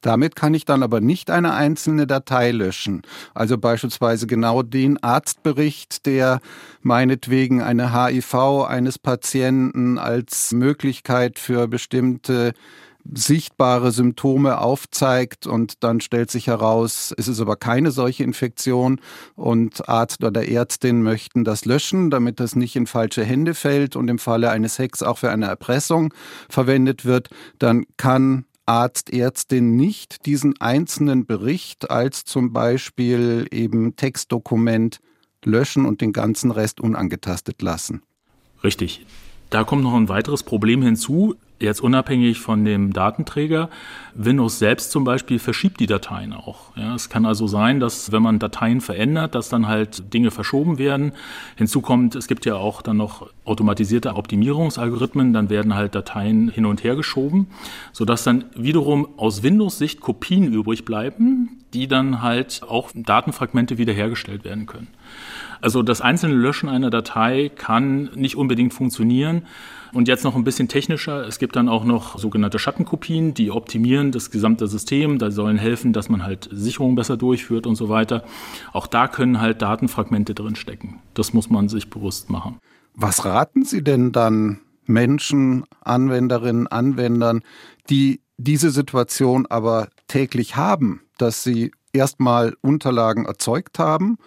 Damit 0.00 0.36
kann 0.36 0.54
ich 0.54 0.64
dann 0.64 0.84
aber 0.84 1.00
nicht 1.00 1.28
eine 1.28 1.54
einzelne 1.54 2.06
Datei 2.06 2.52
löschen. 2.52 3.02
Also 3.34 3.58
beispielsweise 3.58 4.28
genau 4.28 4.62
den 4.62 5.02
Arztbericht, 5.02 6.06
der 6.06 6.40
meinetwegen 6.82 7.62
eine 7.62 7.92
HIV 7.92 8.64
eines 8.68 8.98
Patienten 8.98 9.98
als 9.98 10.52
Möglichkeit 10.52 11.40
für 11.40 11.66
bestimmte 11.66 12.52
sichtbare 13.14 13.92
Symptome 13.92 14.58
aufzeigt 14.58 15.46
und 15.46 15.82
dann 15.82 16.00
stellt 16.00 16.30
sich 16.30 16.46
heraus, 16.46 17.14
es 17.16 17.28
ist 17.28 17.40
aber 17.40 17.56
keine 17.56 17.90
solche 17.90 18.24
Infektion 18.24 19.00
und 19.34 19.88
Arzt 19.88 20.22
oder 20.22 20.48
Ärztin 20.48 21.02
möchten 21.02 21.44
das 21.44 21.64
löschen, 21.64 22.10
damit 22.10 22.40
das 22.40 22.56
nicht 22.56 22.76
in 22.76 22.86
falsche 22.86 23.24
Hände 23.24 23.54
fällt 23.54 23.96
und 23.96 24.08
im 24.08 24.18
Falle 24.18 24.50
eines 24.50 24.78
Hacks 24.78 25.02
auch 25.02 25.18
für 25.18 25.30
eine 25.30 25.46
Erpressung 25.46 26.12
verwendet 26.48 27.04
wird, 27.04 27.30
dann 27.58 27.84
kann 27.96 28.44
Arzt, 28.66 29.10
Ärztin 29.10 29.76
nicht 29.76 30.26
diesen 30.26 30.60
einzelnen 30.60 31.24
Bericht 31.24 31.90
als 31.90 32.24
zum 32.24 32.52
Beispiel 32.52 33.46
eben 33.50 33.96
Textdokument 33.96 35.00
löschen 35.42 35.86
und 35.86 36.02
den 36.02 36.12
ganzen 36.12 36.50
Rest 36.50 36.80
unangetastet 36.80 37.62
lassen. 37.62 38.02
Richtig. 38.62 39.06
Da 39.50 39.64
kommt 39.64 39.82
noch 39.82 39.94
ein 39.94 40.08
weiteres 40.08 40.42
Problem 40.42 40.82
hinzu 40.82 41.36
jetzt 41.60 41.80
unabhängig 41.80 42.40
von 42.40 42.64
dem 42.64 42.92
Datenträger, 42.92 43.68
Windows 44.14 44.58
selbst 44.58 44.90
zum 44.90 45.04
Beispiel 45.04 45.38
verschiebt 45.38 45.80
die 45.80 45.86
Dateien 45.86 46.32
auch. 46.32 46.76
Ja, 46.76 46.94
es 46.94 47.08
kann 47.08 47.26
also 47.26 47.46
sein, 47.46 47.80
dass 47.80 48.12
wenn 48.12 48.22
man 48.22 48.38
Dateien 48.38 48.80
verändert, 48.80 49.34
dass 49.34 49.48
dann 49.48 49.66
halt 49.66 50.12
Dinge 50.14 50.30
verschoben 50.30 50.78
werden. 50.78 51.12
Hinzu 51.56 51.80
kommt, 51.80 52.14
es 52.14 52.26
gibt 52.28 52.46
ja 52.46 52.54
auch 52.54 52.82
dann 52.82 52.96
noch 52.96 53.28
automatisierte 53.44 54.14
Optimierungsalgorithmen, 54.14 55.32
dann 55.32 55.50
werden 55.50 55.74
halt 55.74 55.94
Dateien 55.94 56.48
hin 56.48 56.66
und 56.66 56.84
her 56.84 56.96
geschoben, 56.96 57.48
sodass 57.92 58.24
dann 58.24 58.44
wiederum 58.54 59.08
aus 59.16 59.42
Windows-Sicht 59.42 60.00
Kopien 60.00 60.52
übrig 60.52 60.84
bleiben, 60.84 61.57
die 61.74 61.88
dann 61.88 62.22
halt 62.22 62.62
auch 62.66 62.90
Datenfragmente 62.94 63.78
wiederhergestellt 63.78 64.44
werden 64.44 64.66
können. 64.66 64.88
Also 65.60 65.82
das 65.82 66.00
einzelne 66.00 66.34
Löschen 66.34 66.68
einer 66.68 66.90
Datei 66.90 67.50
kann 67.54 68.10
nicht 68.14 68.36
unbedingt 68.36 68.74
funktionieren. 68.74 69.42
Und 69.92 70.06
jetzt 70.06 70.22
noch 70.22 70.36
ein 70.36 70.44
bisschen 70.44 70.68
technischer. 70.68 71.26
Es 71.26 71.38
gibt 71.38 71.56
dann 71.56 71.68
auch 71.68 71.84
noch 71.84 72.18
sogenannte 72.18 72.58
Schattenkopien, 72.58 73.32
die 73.32 73.50
optimieren 73.50 74.12
das 74.12 74.30
gesamte 74.30 74.66
System. 74.66 75.18
Da 75.18 75.30
sollen 75.30 75.56
helfen, 75.56 75.94
dass 75.94 76.10
man 76.10 76.22
halt 76.24 76.48
Sicherungen 76.52 76.94
besser 76.94 77.16
durchführt 77.16 77.66
und 77.66 77.74
so 77.74 77.88
weiter. 77.88 78.22
Auch 78.72 78.86
da 78.86 79.08
können 79.08 79.40
halt 79.40 79.62
Datenfragmente 79.62 80.34
drinstecken. 80.34 80.98
Das 81.14 81.32
muss 81.32 81.48
man 81.48 81.68
sich 81.68 81.88
bewusst 81.88 82.28
machen. 82.28 82.58
Was 82.94 83.24
raten 83.24 83.64
Sie 83.64 83.82
denn 83.82 84.12
dann 84.12 84.60
Menschen, 84.84 85.64
Anwenderinnen, 85.80 86.66
Anwendern, 86.66 87.42
die 87.88 88.20
diese 88.36 88.70
Situation 88.70 89.46
aber 89.46 89.88
täglich 90.06 90.56
haben, 90.56 91.02
dass 91.20 91.42
sie 91.42 91.72
erstmal 91.92 92.54
Unterlagen 92.60 93.26
erzeugt 93.26 93.78
haben, 93.78 94.18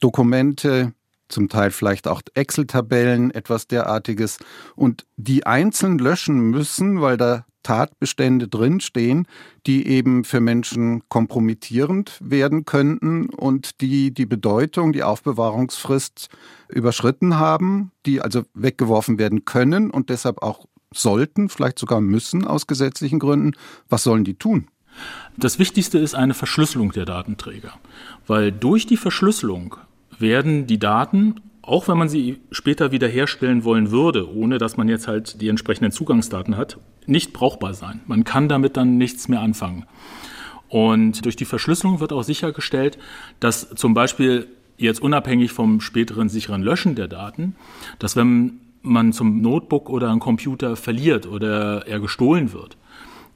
Dokumente 0.00 0.94
zum 1.28 1.48
Teil 1.48 1.70
vielleicht 1.70 2.08
auch 2.08 2.22
Excel-Tabellen, 2.34 3.30
etwas 3.30 3.68
derartiges, 3.68 4.38
und 4.74 5.06
die 5.16 5.46
einzeln 5.46 5.98
löschen 5.98 6.40
müssen, 6.50 7.00
weil 7.00 7.16
da 7.16 7.44
Tatbestände 7.62 8.48
drinstehen, 8.48 9.26
die 9.66 9.86
eben 9.86 10.24
für 10.24 10.40
Menschen 10.40 11.02
kompromittierend 11.08 12.18
werden 12.20 12.64
könnten 12.64 13.28
und 13.28 13.80
die 13.82 14.12
die 14.12 14.26
Bedeutung, 14.26 14.92
die 14.92 15.02
Aufbewahrungsfrist 15.02 16.30
überschritten 16.68 17.38
haben, 17.38 17.92
die 18.06 18.22
also 18.22 18.44
weggeworfen 18.54 19.18
werden 19.18 19.44
können 19.44 19.90
und 19.90 20.08
deshalb 20.08 20.42
auch 20.42 20.66
sollten, 20.92 21.48
vielleicht 21.48 21.78
sogar 21.78 22.00
müssen 22.00 22.46
aus 22.46 22.66
gesetzlichen 22.66 23.18
Gründen. 23.18 23.52
Was 23.88 24.02
sollen 24.02 24.24
die 24.24 24.34
tun? 24.34 24.68
Das 25.36 25.58
Wichtigste 25.58 25.98
ist 25.98 26.14
eine 26.14 26.34
Verschlüsselung 26.34 26.92
der 26.92 27.04
Datenträger, 27.04 27.72
weil 28.26 28.52
durch 28.52 28.86
die 28.86 28.96
Verschlüsselung 28.96 29.76
werden 30.18 30.66
die 30.66 30.78
Daten, 30.78 31.36
auch 31.62 31.88
wenn 31.88 31.98
man 31.98 32.08
sie 32.08 32.40
später 32.50 32.92
wiederherstellen 32.92 33.64
wollen 33.64 33.90
würde, 33.90 34.32
ohne 34.34 34.58
dass 34.58 34.76
man 34.76 34.88
jetzt 34.88 35.08
halt 35.08 35.40
die 35.40 35.48
entsprechenden 35.48 35.92
Zugangsdaten 35.92 36.56
hat, 36.56 36.78
nicht 37.06 37.32
brauchbar 37.32 37.74
sein. 37.74 38.00
Man 38.06 38.24
kann 38.24 38.48
damit 38.48 38.76
dann 38.76 38.98
nichts 38.98 39.28
mehr 39.28 39.40
anfangen. 39.40 39.86
Und 40.68 41.24
durch 41.24 41.36
die 41.36 41.44
Verschlüsselung 41.44 42.00
wird 42.00 42.12
auch 42.12 42.22
sichergestellt, 42.22 42.98
dass 43.40 43.70
zum 43.70 43.94
Beispiel 43.94 44.46
jetzt 44.76 45.02
unabhängig 45.02 45.52
vom 45.52 45.80
späteren 45.80 46.28
sicheren 46.28 46.62
Löschen 46.62 46.94
der 46.94 47.08
Daten, 47.08 47.56
dass 47.98 48.16
wenn 48.16 48.60
man 48.82 49.12
zum 49.12 49.42
Notebook 49.42 49.90
oder 49.90 50.10
einen 50.10 50.20
Computer 50.20 50.76
verliert 50.76 51.26
oder 51.26 51.86
er 51.86 52.00
gestohlen 52.00 52.52
wird, 52.52 52.76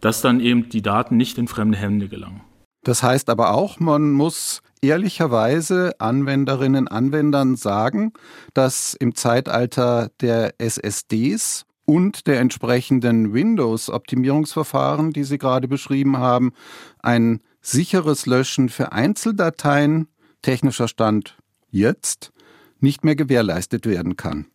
dass 0.05 0.21
dann 0.21 0.39
eben 0.39 0.69
die 0.69 0.83
Daten 0.83 1.17
nicht 1.17 1.39
in 1.39 1.49
fremde 1.49 1.79
Hände 1.79 2.09
gelangen. 2.09 2.43
Das 2.83 3.03
heißt 3.03 3.31
aber 3.31 3.55
auch, 3.55 3.81
man 3.81 4.13
muss 4.13 4.61
ehrlicherweise 4.83 5.99
Anwenderinnen, 5.99 6.89
Anwendern 6.89 7.57
sagen, 7.57 8.13
dass 8.53 8.93
im 8.93 9.15
Zeitalter 9.15 10.11
der 10.21 10.61
SSDs 10.61 11.65
und 11.87 12.27
der 12.27 12.41
entsprechenden 12.41 13.33
Windows-Optimierungsverfahren, 13.33 15.15
die 15.15 15.25
Sie 15.25 15.39
gerade 15.39 15.69
beschrieben 15.69 16.19
haben, 16.19 16.53
ein 16.99 17.41
sicheres 17.63 18.27
Löschen 18.27 18.69
für 18.69 18.93
Einzeldateien, 18.93 20.09
technischer 20.43 20.89
Stand 20.89 21.39
jetzt, 21.71 22.31
nicht 22.79 23.05
mehr 23.05 23.17
gewährleistet 23.17 23.87
werden 23.87 24.17
kann. 24.17 24.49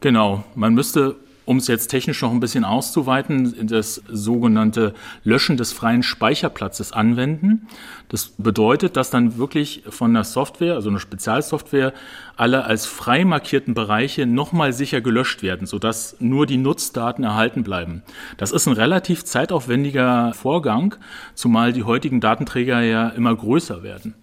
Genau, 0.00 0.44
man 0.54 0.74
müsste 0.74 1.16
um 1.48 1.56
es 1.56 1.66
jetzt 1.66 1.88
technisch 1.88 2.20
noch 2.20 2.30
ein 2.30 2.40
bisschen 2.40 2.62
auszuweiten, 2.62 3.66
das 3.68 4.02
sogenannte 4.06 4.92
Löschen 5.24 5.56
des 5.56 5.72
freien 5.72 6.02
Speicherplatzes 6.02 6.92
anwenden. 6.92 7.66
Das 8.10 8.34
bedeutet, 8.36 8.98
dass 8.98 9.08
dann 9.08 9.38
wirklich 9.38 9.82
von 9.88 10.12
der 10.12 10.24
Software, 10.24 10.74
also 10.74 10.90
einer 10.90 11.00
Spezialsoftware, 11.00 11.94
alle 12.36 12.66
als 12.66 12.84
frei 12.84 13.24
markierten 13.24 13.72
Bereiche 13.72 14.26
nochmal 14.26 14.74
sicher 14.74 15.00
gelöscht 15.00 15.42
werden, 15.42 15.66
sodass 15.66 16.16
nur 16.20 16.44
die 16.44 16.58
Nutzdaten 16.58 17.24
erhalten 17.24 17.62
bleiben. 17.62 18.02
Das 18.36 18.52
ist 18.52 18.66
ein 18.66 18.74
relativ 18.74 19.24
zeitaufwendiger 19.24 20.34
Vorgang, 20.34 20.96
zumal 21.34 21.72
die 21.72 21.84
heutigen 21.84 22.20
Datenträger 22.20 22.82
ja 22.82 23.08
immer 23.08 23.34
größer 23.34 23.82
werden. 23.82 24.14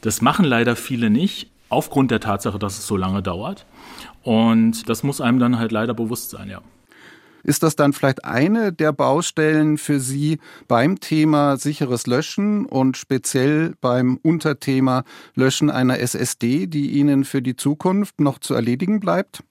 Das 0.00 0.20
machen 0.20 0.44
leider 0.44 0.74
viele 0.74 1.10
nicht, 1.10 1.48
aufgrund 1.68 2.10
der 2.10 2.20
Tatsache, 2.20 2.58
dass 2.58 2.78
es 2.78 2.86
so 2.86 2.96
lange 2.96 3.22
dauert. 3.22 3.66
Und 4.22 4.88
das 4.88 5.02
muss 5.02 5.20
einem 5.20 5.38
dann 5.38 5.58
halt 5.58 5.72
leider 5.72 5.94
bewusst 5.94 6.30
sein, 6.30 6.48
ja. 6.48 6.60
Ist 7.46 7.62
das 7.62 7.76
dann 7.76 7.92
vielleicht 7.92 8.24
eine 8.24 8.72
der 8.72 8.90
Baustellen 8.90 9.78
für 9.78 10.00
Sie 10.00 10.40
beim 10.66 10.98
Thema 10.98 11.56
sicheres 11.56 12.08
Löschen 12.08 12.66
und 12.66 12.96
speziell 12.96 13.74
beim 13.80 14.18
Unterthema 14.20 15.04
Löschen 15.36 15.70
einer 15.70 16.00
SSD, 16.00 16.66
die 16.66 16.90
Ihnen 16.90 17.24
für 17.24 17.42
die 17.42 17.54
Zukunft 17.54 18.20
noch 18.20 18.40
zu 18.40 18.54
erledigen 18.54 18.98
bleibt? 18.98 19.44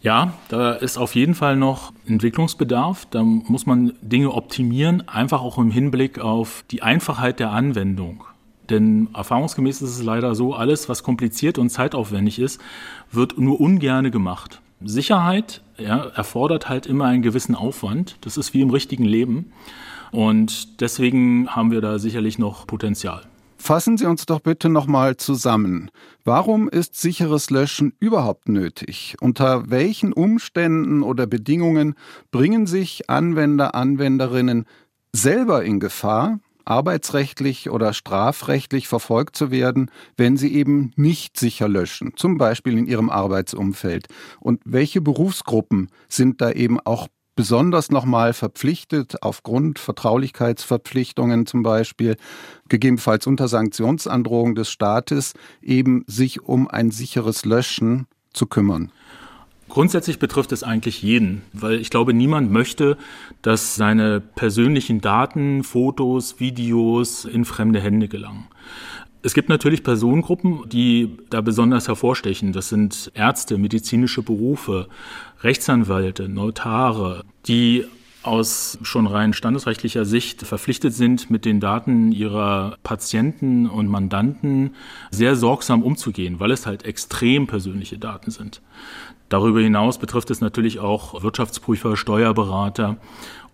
Ja, 0.00 0.34
da 0.48 0.72
ist 0.72 0.98
auf 0.98 1.14
jeden 1.14 1.36
Fall 1.36 1.56
noch 1.56 1.92
Entwicklungsbedarf. 2.04 3.06
Da 3.12 3.22
muss 3.22 3.64
man 3.64 3.92
Dinge 4.02 4.32
optimieren, 4.32 5.08
einfach 5.08 5.40
auch 5.40 5.56
im 5.56 5.70
Hinblick 5.70 6.18
auf 6.18 6.64
die 6.72 6.82
Einfachheit 6.82 7.38
der 7.38 7.52
Anwendung. 7.52 8.24
Denn 8.70 9.08
erfahrungsgemäß 9.14 9.82
ist 9.82 9.90
es 9.90 10.02
leider 10.02 10.34
so, 10.34 10.54
alles, 10.54 10.88
was 10.88 11.02
kompliziert 11.02 11.58
und 11.58 11.70
zeitaufwendig 11.70 12.38
ist, 12.38 12.60
wird 13.12 13.38
nur 13.38 13.60
ungerne 13.60 14.10
gemacht. 14.10 14.60
Sicherheit 14.82 15.62
ja, 15.78 16.06
erfordert 16.14 16.68
halt 16.68 16.86
immer 16.86 17.06
einen 17.06 17.22
gewissen 17.22 17.54
Aufwand. 17.54 18.16
Das 18.22 18.36
ist 18.36 18.54
wie 18.54 18.60
im 18.60 18.70
richtigen 18.70 19.04
Leben. 19.04 19.52
Und 20.12 20.80
deswegen 20.80 21.48
haben 21.48 21.70
wir 21.70 21.80
da 21.80 21.98
sicherlich 21.98 22.38
noch 22.38 22.66
Potenzial. 22.66 23.22
Fassen 23.56 23.96
Sie 23.96 24.04
uns 24.04 24.26
doch 24.26 24.40
bitte 24.40 24.68
nochmal 24.68 25.16
zusammen. 25.16 25.90
Warum 26.24 26.68
ist 26.68 27.00
sicheres 27.00 27.48
Löschen 27.48 27.94
überhaupt 27.98 28.48
nötig? 28.48 29.16
Unter 29.20 29.70
welchen 29.70 30.12
Umständen 30.12 31.02
oder 31.02 31.26
Bedingungen 31.26 31.94
bringen 32.30 32.66
sich 32.66 33.08
Anwender, 33.08 33.74
Anwenderinnen 33.74 34.66
selber 35.12 35.64
in 35.64 35.80
Gefahr, 35.80 36.40
arbeitsrechtlich 36.64 37.70
oder 37.70 37.92
strafrechtlich 37.92 38.88
verfolgt 38.88 39.36
zu 39.36 39.50
werden, 39.50 39.90
wenn 40.16 40.36
sie 40.36 40.54
eben 40.54 40.92
nicht 40.96 41.38
sicher 41.38 41.68
löschen, 41.68 42.12
zum 42.16 42.38
Beispiel 42.38 42.78
in 42.78 42.86
ihrem 42.86 43.10
Arbeitsumfeld. 43.10 44.08
Und 44.40 44.60
welche 44.64 45.00
Berufsgruppen 45.00 45.90
sind 46.08 46.40
da 46.40 46.50
eben 46.50 46.80
auch 46.80 47.08
besonders 47.36 47.90
nochmal 47.90 48.32
verpflichtet, 48.32 49.22
aufgrund 49.22 49.78
Vertraulichkeitsverpflichtungen 49.78 51.46
zum 51.46 51.62
Beispiel, 51.62 52.16
gegebenenfalls 52.68 53.26
unter 53.26 53.48
Sanktionsandrohung 53.48 54.54
des 54.54 54.70
Staates, 54.70 55.34
eben 55.60 56.04
sich 56.06 56.42
um 56.42 56.68
ein 56.68 56.90
sicheres 56.90 57.44
Löschen 57.44 58.06
zu 58.32 58.46
kümmern. 58.46 58.92
Grundsätzlich 59.68 60.18
betrifft 60.18 60.52
es 60.52 60.62
eigentlich 60.62 61.02
jeden, 61.02 61.42
weil 61.52 61.80
ich 61.80 61.90
glaube, 61.90 62.14
niemand 62.14 62.50
möchte, 62.50 62.96
dass 63.42 63.74
seine 63.76 64.20
persönlichen 64.20 65.00
Daten, 65.00 65.64
Fotos, 65.64 66.38
Videos 66.38 67.24
in 67.24 67.44
fremde 67.44 67.80
Hände 67.80 68.08
gelangen. 68.08 68.46
Es 69.22 69.32
gibt 69.32 69.48
natürlich 69.48 69.82
Personengruppen, 69.82 70.68
die 70.68 71.16
da 71.30 71.40
besonders 71.40 71.88
hervorstechen. 71.88 72.52
Das 72.52 72.68
sind 72.68 73.10
Ärzte, 73.14 73.56
medizinische 73.56 74.22
Berufe, 74.22 74.88
Rechtsanwälte, 75.40 76.28
Notare, 76.28 77.24
die 77.46 77.86
aus 78.26 78.78
schon 78.82 79.06
rein 79.06 79.32
standesrechtlicher 79.32 80.04
Sicht 80.04 80.42
verpflichtet 80.42 80.94
sind, 80.94 81.30
mit 81.30 81.44
den 81.44 81.60
Daten 81.60 82.12
ihrer 82.12 82.76
Patienten 82.82 83.68
und 83.68 83.88
Mandanten 83.88 84.74
sehr 85.10 85.36
sorgsam 85.36 85.82
umzugehen, 85.82 86.40
weil 86.40 86.50
es 86.50 86.66
halt 86.66 86.84
extrem 86.84 87.46
persönliche 87.46 87.98
Daten 87.98 88.30
sind. 88.30 88.60
Darüber 89.28 89.60
hinaus 89.60 89.98
betrifft 89.98 90.30
es 90.30 90.40
natürlich 90.40 90.80
auch 90.80 91.22
Wirtschaftsprüfer, 91.22 91.96
Steuerberater 91.96 92.98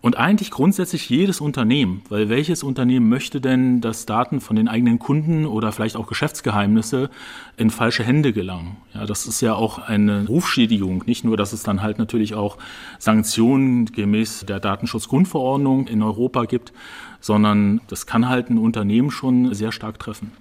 und 0.01 0.17
eigentlich 0.17 0.49
grundsätzlich 0.49 1.09
jedes 1.09 1.41
Unternehmen, 1.41 2.01
weil 2.09 2.27
welches 2.27 2.63
Unternehmen 2.63 3.07
möchte 3.07 3.39
denn, 3.39 3.81
dass 3.81 4.07
Daten 4.07 4.41
von 4.41 4.55
den 4.55 4.67
eigenen 4.67 4.97
Kunden 4.97 5.45
oder 5.45 5.71
vielleicht 5.71 5.95
auch 5.95 6.07
Geschäftsgeheimnisse 6.07 7.11
in 7.55 7.69
falsche 7.69 8.03
Hände 8.03 8.33
gelangen? 8.33 8.77
Ja, 8.95 9.05
das 9.05 9.27
ist 9.27 9.41
ja 9.41 9.53
auch 9.53 9.77
eine 9.77 10.27
Rufschädigung. 10.27 11.03
Nicht 11.05 11.23
nur, 11.23 11.37
dass 11.37 11.53
es 11.53 11.61
dann 11.61 11.83
halt 11.83 11.99
natürlich 11.99 12.33
auch 12.33 12.57
Sanktionen 12.97 13.85
gemäß 13.85 14.45
der 14.47 14.59
Datenschutzgrundverordnung 14.59 15.87
in 15.87 16.01
Europa 16.01 16.45
gibt, 16.45 16.73
sondern 17.19 17.81
das 17.87 18.07
kann 18.07 18.27
halt 18.27 18.49
ein 18.49 18.57
Unternehmen 18.57 19.11
schon 19.11 19.53
sehr 19.53 19.71
stark 19.71 19.99
treffen. 19.99 20.31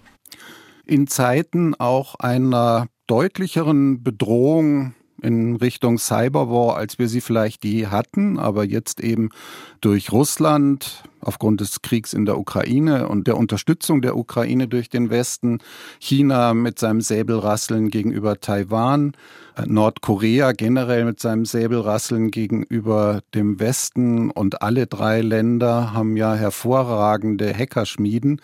In 0.86 1.06
Zeiten 1.06 1.74
auch 1.74 2.14
einer 2.14 2.88
deutlicheren 3.06 4.02
Bedrohung 4.02 4.94
in 5.22 5.56
Richtung 5.56 5.98
Cyberwar, 5.98 6.76
als 6.76 6.98
wir 6.98 7.08
sie 7.08 7.20
vielleicht 7.20 7.64
je 7.64 7.86
hatten, 7.86 8.38
aber 8.38 8.64
jetzt 8.64 9.00
eben 9.00 9.30
durch 9.80 10.12
Russland 10.12 11.04
aufgrund 11.20 11.60
des 11.60 11.82
Kriegs 11.82 12.12
in 12.12 12.24
der 12.24 12.38
Ukraine 12.38 13.08
und 13.08 13.26
der 13.26 13.36
Unterstützung 13.36 14.02
der 14.02 14.16
Ukraine 14.16 14.68
durch 14.68 14.88
den 14.88 15.10
Westen, 15.10 15.58
China 15.98 16.54
mit 16.54 16.78
seinem 16.78 17.00
Säbelrasseln 17.00 17.90
gegenüber 17.90 18.40
Taiwan, 18.40 19.12
äh, 19.56 19.66
Nordkorea 19.66 20.52
generell 20.52 21.04
mit 21.04 21.20
seinem 21.20 21.44
Säbelrasseln 21.44 22.30
gegenüber 22.30 23.20
dem 23.34 23.60
Westen 23.60 24.30
und 24.30 24.62
alle 24.62 24.86
drei 24.86 25.20
Länder 25.20 25.92
haben 25.92 26.16
ja 26.16 26.34
hervorragende 26.34 27.52
Hackerschmieden. 27.52 28.40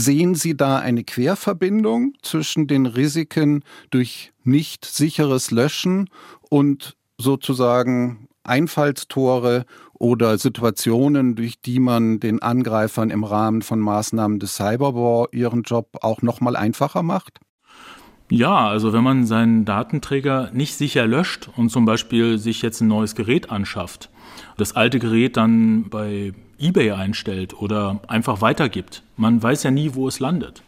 Sehen 0.00 0.36
Sie 0.36 0.56
da 0.56 0.78
eine 0.78 1.02
Querverbindung 1.02 2.12
zwischen 2.22 2.68
den 2.68 2.86
Risiken 2.86 3.64
durch 3.90 4.32
nicht 4.44 4.84
sicheres 4.84 5.50
Löschen 5.50 6.08
und 6.50 6.96
sozusagen 7.18 8.28
Einfallstore 8.44 9.66
oder 9.94 10.38
Situationen, 10.38 11.34
durch 11.34 11.60
die 11.60 11.80
man 11.80 12.20
den 12.20 12.40
Angreifern 12.40 13.10
im 13.10 13.24
Rahmen 13.24 13.60
von 13.60 13.80
Maßnahmen 13.80 14.38
des 14.38 14.54
Cyberwar 14.54 15.30
ihren 15.32 15.64
Job 15.64 15.88
auch 16.00 16.22
noch 16.22 16.40
mal 16.40 16.54
einfacher 16.54 17.02
macht? 17.02 17.40
Ja, 18.30 18.68
also 18.68 18.92
wenn 18.92 19.02
man 19.02 19.26
seinen 19.26 19.64
Datenträger 19.64 20.52
nicht 20.52 20.76
sicher 20.76 21.08
löscht 21.08 21.50
und 21.56 21.70
zum 21.70 21.86
Beispiel 21.86 22.38
sich 22.38 22.62
jetzt 22.62 22.82
ein 22.82 22.86
neues 22.86 23.16
Gerät 23.16 23.50
anschafft, 23.50 24.10
das 24.58 24.76
alte 24.76 24.98
Gerät 24.98 25.38
dann 25.38 25.88
bei 25.88 26.34
eBay 26.58 26.90
einstellt 26.90 27.54
oder 27.58 28.00
einfach 28.08 28.42
weitergibt. 28.42 29.02
Man 29.16 29.42
weiß 29.42 29.62
ja 29.62 29.70
nie, 29.70 29.94
wo 29.94 30.08
es 30.08 30.20
landet. 30.20 30.62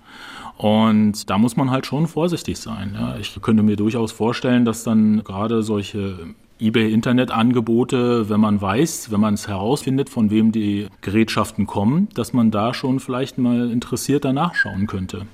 Und 0.56 1.28
da 1.28 1.38
muss 1.38 1.56
man 1.56 1.70
halt 1.70 1.86
schon 1.86 2.06
vorsichtig 2.06 2.58
sein. 2.58 2.94
Ja. 2.94 3.16
Ich 3.18 3.38
könnte 3.42 3.62
mir 3.62 3.76
durchaus 3.76 4.12
vorstellen, 4.12 4.64
dass 4.64 4.84
dann 4.84 5.24
gerade 5.24 5.62
solche 5.62 6.34
eBay-Internet-Angebote, 6.60 8.28
wenn 8.28 8.40
man 8.40 8.60
weiß, 8.60 9.10
wenn 9.10 9.20
man 9.20 9.34
es 9.34 9.48
herausfindet, 9.48 10.10
von 10.10 10.30
wem 10.30 10.52
die 10.52 10.88
Gerätschaften 11.00 11.66
kommen, 11.66 12.08
dass 12.14 12.32
man 12.32 12.50
da 12.50 12.74
schon 12.74 13.00
vielleicht 13.00 13.38
mal 13.38 13.70
interessiert 13.70 14.24
danach 14.24 14.54
schauen 14.54 14.86
könnte. 14.86 15.26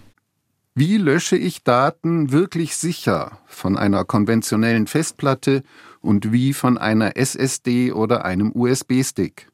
Wie 0.78 0.98
lösche 0.98 1.36
ich 1.36 1.64
Daten 1.64 2.32
wirklich 2.32 2.76
sicher 2.76 3.38
von 3.46 3.76
einer 3.76 4.04
konventionellen 4.04 4.86
Festplatte 4.86 5.62
und 6.06 6.32
wie 6.32 6.52
von 6.52 6.78
einer 6.78 7.16
SSD 7.16 7.92
oder 7.92 8.24
einem 8.24 8.52
USB-Stick? 8.54 9.48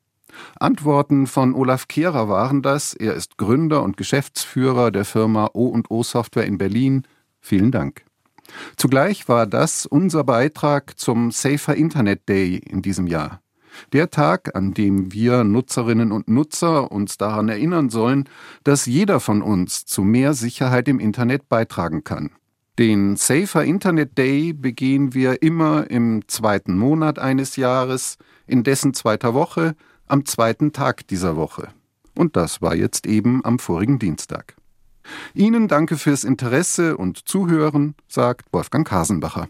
Antworten 0.58 1.26
von 1.26 1.54
Olaf 1.54 1.88
Kehrer 1.88 2.28
waren 2.28 2.62
das. 2.62 2.94
Er 2.94 3.14
ist 3.14 3.38
Gründer 3.38 3.82
und 3.82 3.96
Geschäftsführer 3.96 4.90
der 4.90 5.04
Firma 5.04 5.50
O&O 5.52 6.02
Software 6.02 6.46
in 6.46 6.58
Berlin. 6.58 7.02
Vielen 7.40 7.70
Dank. 7.70 8.04
Zugleich 8.76 9.28
war 9.28 9.46
das 9.46 9.86
unser 9.86 10.24
Beitrag 10.24 10.98
zum 10.98 11.30
Safer 11.30 11.74
Internet 11.74 12.28
Day 12.28 12.56
in 12.56 12.82
diesem 12.82 13.06
Jahr. 13.06 13.40
Der 13.92 14.10
Tag, 14.10 14.54
an 14.54 14.74
dem 14.74 15.12
wir 15.12 15.44
Nutzerinnen 15.44 16.12
und 16.12 16.28
Nutzer 16.28 16.92
uns 16.92 17.16
daran 17.16 17.48
erinnern 17.48 17.88
sollen, 17.88 18.28
dass 18.64 18.86
jeder 18.86 19.20
von 19.20 19.40
uns 19.40 19.86
zu 19.86 20.02
mehr 20.02 20.34
Sicherheit 20.34 20.88
im 20.88 21.00
Internet 21.00 21.48
beitragen 21.48 22.04
kann. 22.04 22.30
Den 22.78 23.16
Safer 23.16 23.64
Internet 23.64 24.16
Day 24.16 24.54
begehen 24.54 25.12
wir 25.12 25.42
immer 25.42 25.90
im 25.90 26.26
zweiten 26.26 26.78
Monat 26.78 27.18
eines 27.18 27.56
Jahres, 27.56 28.16
in 28.46 28.62
dessen 28.62 28.94
zweiter 28.94 29.34
Woche 29.34 29.76
am 30.06 30.24
zweiten 30.24 30.72
Tag 30.72 31.06
dieser 31.06 31.36
Woche. 31.36 31.68
Und 32.14 32.34
das 32.34 32.62
war 32.62 32.74
jetzt 32.74 33.06
eben 33.06 33.44
am 33.44 33.58
vorigen 33.58 33.98
Dienstag. 33.98 34.56
Ihnen 35.34 35.68
danke 35.68 35.98
fürs 35.98 36.24
Interesse 36.24 36.96
und 36.96 37.28
Zuhören, 37.28 37.94
sagt 38.08 38.50
Wolfgang 38.52 38.88
Kasenbacher. 38.88 39.48